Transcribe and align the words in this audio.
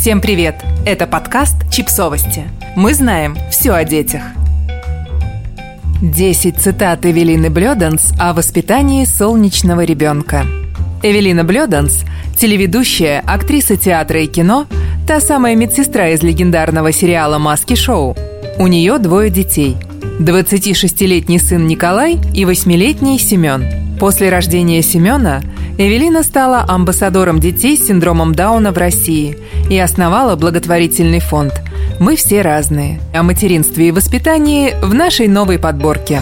Всем 0.00 0.20
привет! 0.20 0.54
Это 0.86 1.08
подкаст 1.08 1.56
«Чипсовости». 1.72 2.44
Мы 2.76 2.94
знаем 2.94 3.36
все 3.50 3.72
о 3.72 3.82
детях. 3.82 4.22
10 6.00 6.56
цитат 6.56 7.04
Эвелины 7.04 7.50
Блёданс 7.50 8.12
о 8.16 8.32
воспитании 8.32 9.04
солнечного 9.04 9.82
ребенка. 9.82 10.46
Эвелина 11.02 11.42
Блёданс– 11.42 12.04
телеведущая, 12.36 13.24
актриса 13.26 13.76
театра 13.76 14.22
и 14.22 14.28
кино, 14.28 14.68
та 15.04 15.20
самая 15.20 15.56
медсестра 15.56 16.10
из 16.10 16.22
легендарного 16.22 16.92
сериала 16.92 17.38
«Маски-шоу». 17.38 18.16
У 18.56 18.68
нее 18.68 18.98
двое 18.98 19.30
детей– 19.30 19.76
26-летний 20.20 21.40
сын 21.40 21.66
Николай 21.66 22.20
и 22.32 22.44
8-летний 22.44 23.18
Семен. 23.18 23.98
После 23.98 24.28
рождения 24.28 24.80
Семена 24.80 25.42
Эвелина 25.80 26.24
стала 26.24 26.64
амбассадором 26.66 27.38
детей 27.38 27.78
с 27.78 27.86
синдромом 27.86 28.34
Дауна 28.34 28.72
в 28.72 28.78
России 28.78 29.38
и 29.70 29.78
основала 29.78 30.34
благотворительный 30.34 31.20
фонд 31.20 31.62
«Мы 32.00 32.16
все 32.16 32.42
разные» 32.42 33.00
о 33.14 33.22
материнстве 33.22 33.88
и 33.88 33.92
воспитании 33.92 34.74
в 34.82 34.92
нашей 34.92 35.28
новой 35.28 35.60
подборке. 35.60 36.20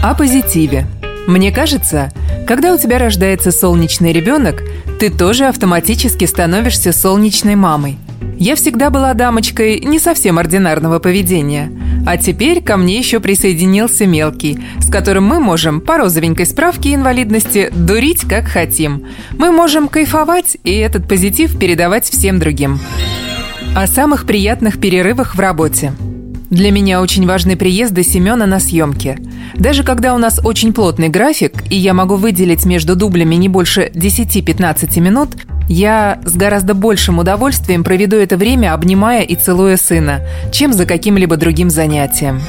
О 0.00 0.14
позитиве. 0.14 0.86
Мне 1.26 1.50
кажется, 1.50 2.12
когда 2.46 2.72
у 2.72 2.78
тебя 2.78 3.00
рождается 3.00 3.50
солнечный 3.50 4.12
ребенок, 4.12 4.62
ты 5.00 5.10
тоже 5.10 5.46
автоматически 5.46 6.26
становишься 6.26 6.92
солнечной 6.92 7.56
мамой. 7.56 7.98
Я 8.38 8.54
всегда 8.54 8.90
была 8.90 9.12
дамочкой 9.12 9.80
не 9.80 9.98
совсем 9.98 10.38
ординарного 10.38 11.00
поведения– 11.00 11.72
а 12.08 12.16
теперь 12.16 12.62
ко 12.62 12.78
мне 12.78 12.96
еще 12.96 13.20
присоединился 13.20 14.06
мелкий, 14.06 14.58
с 14.80 14.90
которым 14.90 15.24
мы 15.24 15.40
можем 15.40 15.82
по 15.82 15.98
розовенькой 15.98 16.46
справке 16.46 16.94
инвалидности 16.94 17.70
дурить 17.70 18.22
как 18.22 18.46
хотим. 18.46 19.04
Мы 19.36 19.52
можем 19.52 19.88
кайфовать 19.88 20.56
и 20.64 20.72
этот 20.72 21.06
позитив 21.06 21.58
передавать 21.58 22.08
всем 22.08 22.38
другим. 22.38 22.80
О 23.76 23.86
самых 23.86 24.24
приятных 24.24 24.80
перерывах 24.80 25.34
в 25.34 25.38
работе. 25.38 25.92
Для 26.48 26.70
меня 26.70 27.02
очень 27.02 27.26
важны 27.26 27.58
приезды 27.58 28.02
Семена 28.02 28.46
на 28.46 28.58
съемки. 28.58 29.18
Даже 29.54 29.84
когда 29.84 30.14
у 30.14 30.18
нас 30.18 30.40
очень 30.42 30.72
плотный 30.72 31.10
график, 31.10 31.62
и 31.68 31.76
я 31.76 31.92
могу 31.92 32.14
выделить 32.14 32.64
между 32.64 32.96
дублями 32.96 33.34
не 33.34 33.50
больше 33.50 33.90
10-15 33.94 34.98
минут, 35.00 35.36
я 35.68 36.18
с 36.24 36.34
гораздо 36.34 36.74
большим 36.74 37.18
удовольствием 37.18 37.84
проведу 37.84 38.16
это 38.16 38.36
время, 38.36 38.74
обнимая 38.74 39.22
и 39.22 39.36
целуя 39.36 39.76
сына, 39.76 40.22
чем 40.50 40.72
за 40.72 40.86
каким-либо 40.86 41.36
другим 41.36 41.70
занятием. 41.70 42.40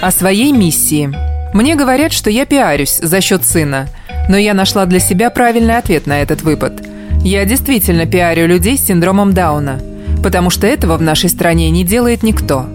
О 0.00 0.10
своей 0.10 0.52
миссии. 0.52 1.12
Мне 1.52 1.74
говорят, 1.74 2.12
что 2.12 2.30
я 2.30 2.46
пиарюсь 2.46 2.98
за 3.02 3.20
счет 3.20 3.44
сына, 3.44 3.88
но 4.28 4.36
я 4.36 4.54
нашла 4.54 4.86
для 4.86 5.00
себя 5.00 5.30
правильный 5.30 5.76
ответ 5.76 6.06
на 6.06 6.22
этот 6.22 6.42
выпад. 6.42 6.82
Я 7.22 7.44
действительно 7.44 8.06
пиарю 8.06 8.46
людей 8.46 8.78
с 8.78 8.86
синдромом 8.86 9.32
Дауна, 9.32 9.80
потому 10.22 10.50
что 10.50 10.66
этого 10.66 10.96
в 10.96 11.02
нашей 11.02 11.30
стране 11.30 11.70
не 11.70 11.84
делает 11.84 12.22
никто. 12.22 12.66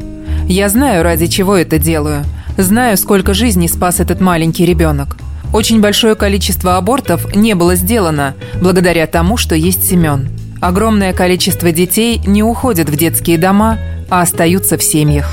Я 0.48 0.68
знаю, 0.68 1.04
ради 1.04 1.28
чего 1.28 1.56
это 1.56 1.78
делаю. 1.78 2.26
Знаю, 2.58 2.98
сколько 2.98 3.34
жизней 3.34 3.70
спас 3.70 4.00
этот 4.02 4.20
маленький 4.20 4.66
ребенок. 4.66 5.18
Очень 5.54 5.82
большое 5.82 6.16
количество 6.16 6.78
абортов 6.78 7.36
не 7.36 7.56
было 7.56 7.76
сделано 7.76 8.36
благодаря 8.62 9.06
тому, 9.06 9.38
что 9.38 9.56
есть 9.56 9.88
Семен. 9.88 10.30
Огромное 10.62 11.12
количество 11.12 11.72
детей 11.72 12.22
не 12.26 12.44
уходят 12.44 12.90
в 12.90 12.96
детские 12.96 13.38
дома, 13.38 13.78
а 14.10 14.22
остаются 14.22 14.78
в 14.78 14.84
семьях. 14.84 15.30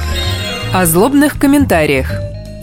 О 0.73 0.87
злобных 0.87 1.39
комментариях. 1.39 2.13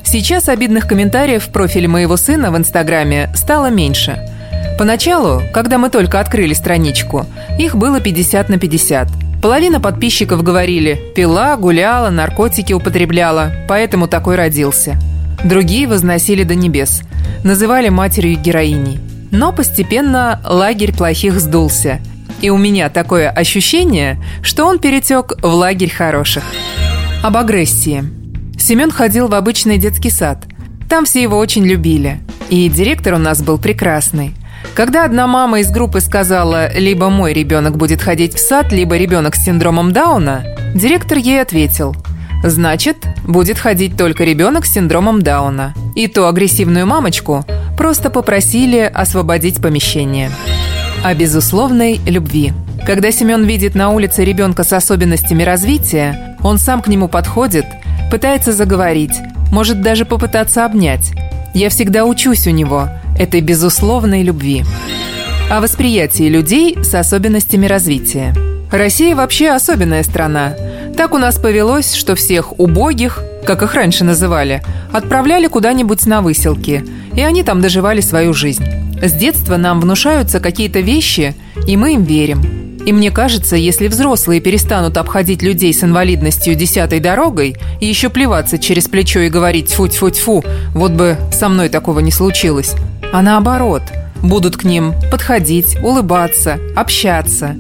Сейчас 0.04 0.50
обидных 0.50 0.88
комментариев 0.88 1.44
в 1.44 1.50
профиле 1.50 1.88
моего 1.88 2.18
сына 2.18 2.52
в 2.52 2.58
Инстаграме 2.58 3.32
стало 3.36 3.70
меньше. 3.70 4.20
Поначалу, 4.78 5.42
когда 5.54 5.78
мы 5.78 5.90
только 5.90 6.20
открыли 6.20 6.54
страничку, 6.54 7.26
их 7.58 7.76
было 7.76 8.02
50 8.02 8.50
на 8.50 8.58
50. 8.58 9.08
Половина 9.42 9.80
подписчиков 9.80 10.44
говорили 10.44 11.00
«пила, 11.16 11.56
гуляла, 11.56 12.10
наркотики 12.10 12.74
употребляла, 12.74 13.52
поэтому 13.68 14.08
такой 14.08 14.36
родился». 14.36 14.98
Другие 15.44 15.88
возносили 15.88 16.44
до 16.44 16.56
небес– 16.56 17.02
называли 17.46 17.90
матерью 17.90 18.38
героиней. 18.38 19.00
Но 19.32 19.54
постепенно 19.54 20.42
лагерь 20.44 20.94
плохих 20.94 21.40
сдулся. 21.40 22.02
И 22.42 22.50
у 22.50 22.58
меня 22.58 22.90
такое 22.90 23.30
ощущение, 23.30 24.22
что 24.42 24.66
он 24.66 24.80
перетек 24.80 25.34
в 25.42 25.46
лагерь 25.46 25.92
хороших. 25.92 26.44
Об 27.24 27.38
агрессии. 27.38 28.04
Семен 28.60 28.92
ходил 28.92 29.28
в 29.28 29.36
обычный 29.36 29.78
детский 29.78 30.10
сад. 30.10 30.46
Там 30.90 31.06
все 31.06 31.22
его 31.22 31.38
очень 31.38 31.66
любили. 31.66 32.20
И 32.50 32.68
директор 32.68 33.14
у 33.14 33.20
нас 33.20 33.42
был 33.42 33.58
прекрасный. 33.58 34.34
Когда 34.74 35.06
одна 35.06 35.28
мама 35.28 35.60
из 35.60 35.70
группы 35.70 36.02
сказала, 36.02 36.76
либо 36.76 37.10
мой 37.10 37.34
ребенок 37.34 37.78
будет 37.78 38.02
ходить 38.02 38.34
в 38.34 38.40
сад, 38.40 38.72
либо 38.72 38.98
ребенок 38.98 39.36
с 39.36 39.44
синдромом 39.44 39.94
Дауна, 39.94 40.44
директор 40.74 41.20
ей 41.20 41.42
ответил– 41.42 41.96
Значит, 42.46 42.98
будет 43.28 43.58
ходить 43.58 43.98
только 43.98 44.24
ребенок 44.24 44.68
с 44.68 44.74
синдромом 44.74 45.24
Дауна. 45.24 45.74
И 45.96 46.08
ту 46.08 46.28
агрессивную 46.28 46.86
мамочку 46.86 47.44
просто 47.76 48.12
попросили 48.12 48.80
освободить 48.80 49.60
помещение. 49.60 50.30
О 51.04 51.16
безусловной 51.16 52.00
любви. 52.06 52.54
Когда 52.86 53.12
Семен 53.12 53.46
видит 53.46 53.74
на 53.74 53.90
улице 53.90 54.24
ребенка 54.24 54.64
с 54.64 54.74
особенностями 54.74 55.42
развития, 55.42 56.38
он 56.44 56.60
сам 56.60 56.84
к 56.84 56.88
нему 56.88 57.08
подходит, 57.08 57.66
пытается 58.12 58.54
заговорить, 58.54 59.20
может 59.52 59.82
даже 59.82 60.06
попытаться 60.06 60.66
обнять. 60.66 61.14
Я 61.56 61.70
всегда 61.70 62.06
учусь 62.06 62.46
у 62.46 62.52
него 62.52 62.90
этой 63.18 63.42
безусловной 63.42 64.22
любви. 64.22 64.64
О 65.50 65.62
восприятии 65.62 66.30
людей 66.30 66.78
с 66.84 66.94
особенностями 66.94 67.66
развития. 67.66 68.36
Россия 68.72 69.16
вообще 69.16 69.50
особенная 69.50 70.04
страна– 70.04 70.54
так 70.96 71.14
у 71.14 71.18
нас 71.18 71.38
повелось, 71.38 71.94
что 71.94 72.16
всех 72.16 72.60
убогих, 72.60 73.22
как 73.46 73.62
их 73.62 73.76
раньше 73.76 74.04
называли, 74.04 74.64
отправляли 74.94 75.48
куда-нибудь 75.48 76.06
на 76.06 76.22
выселки, 76.22 76.86
и 77.14 77.22
они 77.22 77.44
там 77.44 77.62
доживали 77.62 78.02
свою 78.02 78.34
жизнь. 78.34 78.66
С 79.02 79.12
детства 79.12 79.58
нам 79.58 79.82
внушаются 79.82 80.40
какие-то 80.40 80.80
вещи, 80.80 81.36
и 81.68 81.76
мы 81.76 81.96
им 81.96 82.04
верим. 82.04 82.42
И 82.86 82.94
мне 82.94 83.12
кажется, 83.12 83.56
если 83.56 83.88
взрослые 83.88 84.40
перестанут 84.40 84.98
обходить 84.98 85.42
людей 85.42 85.74
с 85.74 85.84
инвалидностью 85.84 86.56
десятой 86.56 87.00
дорогой 87.00 87.58
и 87.82 87.88
еще 87.88 88.10
плеваться 88.10 88.58
через 88.58 88.88
плечо 88.88 89.22
и 89.22 89.30
говорить 89.30 89.72
«фу-тьфу-тьфу», 89.72 90.46
вот 90.74 90.92
бы 90.92 91.18
со 91.32 91.50
мной 91.50 91.70
такого 91.70 92.00
не 92.00 92.12
случилось, 92.12 92.74
а 93.12 93.22
наоборот, 93.22 93.84
будут 94.22 94.56
к 94.56 94.64
ним 94.64 94.94
подходить, 95.12 95.78
улыбаться, 95.84 96.60
общаться, 96.76 97.56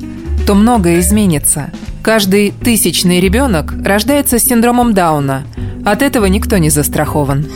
то 0.47 0.53
многое 0.53 0.99
изменится– 0.99 1.71
Каждый 2.05 2.51
тысячный 2.51 3.19
ребенок 3.19 3.73
рождается 3.83 4.37
с 4.37 4.43
синдромом 4.43 4.93
Дауна. 4.93 5.43
От 5.83 6.03
этого 6.03 6.27
никто 6.27 6.59
не 6.59 6.69
застрахован. 6.69 7.47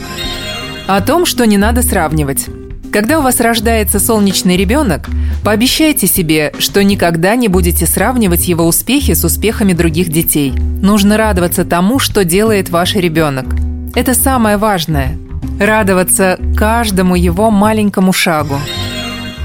О 0.88 1.00
том, 1.00 1.24
что 1.24 1.46
не 1.46 1.56
надо 1.56 1.82
сравнивать. 1.82 2.46
Когда 2.92 3.20
у 3.20 3.22
вас 3.22 3.38
рождается 3.38 4.00
солнечный 4.00 4.56
ребенок, 4.56 5.08
пообещайте 5.44 6.08
себе, 6.08 6.52
что 6.58 6.82
никогда 6.82 7.36
не 7.36 7.46
будете 7.46 7.86
сравнивать 7.86 8.48
его 8.48 8.66
успехи 8.66 9.14
с 9.14 9.22
успехами 9.22 9.72
других 9.72 10.08
детей. 10.08 10.50
Нужно 10.82 11.16
радоваться 11.16 11.64
тому, 11.64 12.00
что 12.00 12.24
делает 12.24 12.70
ваш 12.70 12.96
ребенок. 12.96 13.54
Это 13.94 14.14
самое 14.14 14.56
важное. 14.56 15.16
Радоваться 15.60 16.40
каждому 16.56 17.14
его 17.14 17.52
маленькому 17.52 18.12
шагу. 18.12 18.56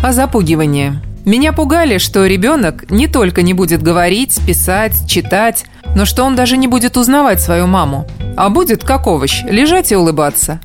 О 0.01 0.11
запугивании. 0.13 0.93
Меня 1.25 1.53
пугали, 1.53 1.97
что 1.97 2.27
ребенок 2.27 2.89
не 2.91 3.07
только 3.07 3.41
не 3.41 3.55
будет 3.55 3.81
говорить, 3.81 4.39
писать, 4.45 5.07
читать, 5.07 5.65
но 5.95 6.05
что 6.05 6.23
он 6.23 6.35
даже 6.35 6.55
не 6.55 6.67
будет 6.67 6.97
узнавать 6.97 7.41
свою 7.41 7.65
маму, 7.65 8.07
а 8.37 8.49
будет, 8.49 8.83
как 8.83 9.07
овощ, 9.07 9.41
лежать 9.45 9.91
и 9.91 9.95
улыбаться. 9.95 10.59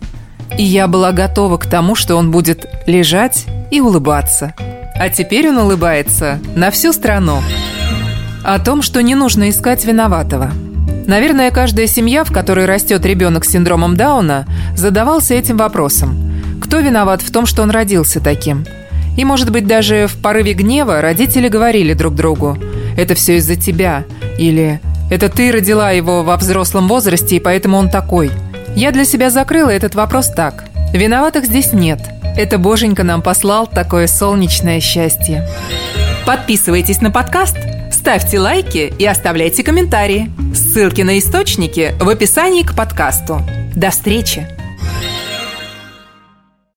И 0.58 0.62
я 0.62 0.86
была 0.86 1.12
готова 1.12 1.56
к 1.56 1.64
тому, 1.64 1.94
что 1.94 2.16
он 2.16 2.30
будет 2.30 2.66
лежать 2.86 3.46
и 3.70 3.80
улыбаться. 3.80 4.54
А 4.96 5.08
теперь 5.08 5.48
он 5.48 5.56
улыбается 5.56 6.38
на 6.54 6.70
всю 6.70 6.92
страну. 6.92 7.38
О 8.44 8.58
том, 8.58 8.82
что 8.82 9.00
не 9.00 9.14
нужно 9.14 9.48
искать 9.48 9.86
виноватого. 9.86 10.50
Наверное, 11.06 11.50
каждая 11.50 11.86
семья, 11.86 12.22
в 12.22 12.32
которой 12.32 12.66
растет 12.66 13.06
ребенок 13.06 13.46
с 13.46 13.50
синдромом 13.50 13.96
Дауна, 13.96 14.46
задавался 14.76 15.32
этим 15.32 15.56
вопросом. 15.56 16.60
Кто 16.60 16.80
виноват 16.80 17.22
в 17.22 17.32
том, 17.32 17.46
что 17.46 17.62
он 17.62 17.70
родился 17.70 18.20
таким– 18.20 18.66
и, 19.20 19.24
может 19.24 19.50
быть, 19.50 19.66
даже 19.66 20.06
в 20.06 20.16
порыве 20.16 20.54
гнева 20.54 21.02
родители 21.02 21.48
говорили 21.48 21.92
друг 21.92 22.14
другу 22.14 22.56
«Это 22.96 23.14
все 23.14 23.36
из-за 23.36 23.54
тебя» 23.54 24.04
или 24.38 24.80
«Это 25.10 25.28
ты 25.28 25.52
родила 25.52 25.90
его 25.90 26.22
во 26.22 26.38
взрослом 26.38 26.88
возрасте, 26.88 27.36
и 27.36 27.40
поэтому 27.40 27.76
он 27.76 27.90
такой». 27.90 28.30
Я 28.74 28.92
для 28.92 29.04
себя 29.04 29.28
закрыла 29.28 29.68
этот 29.68 29.94
вопрос 29.94 30.28
так. 30.28 30.64
Виноватых 30.94 31.44
здесь 31.44 31.74
нет. 31.74 32.00
Это 32.34 32.56
Боженька 32.56 33.02
нам 33.02 33.20
послал 33.20 33.66
такое 33.66 34.06
солнечное 34.06 34.80
счастье. 34.80 35.46
Подписывайтесь 36.24 37.02
на 37.02 37.10
подкаст, 37.10 37.58
ставьте 37.92 38.40
лайки 38.40 38.90
и 38.98 39.04
оставляйте 39.04 39.62
комментарии. 39.62 40.30
Ссылки 40.54 41.02
на 41.02 41.18
источники 41.18 41.94
в 42.00 42.08
описании 42.08 42.62
к 42.62 42.74
подкасту. 42.74 43.42
До 43.74 43.90
встречи! 43.90 44.59